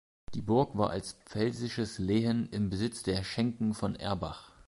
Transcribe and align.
Die 0.33 0.41
Burg 0.41 0.75
war 0.75 0.89
als 0.89 1.13
pfälzisches 1.25 1.99
Lehen 1.99 2.49
im 2.49 2.71
Besitz 2.71 3.03
der 3.03 3.23
Schenken 3.23 3.75
von 3.75 3.95
Erbach. 3.95 4.51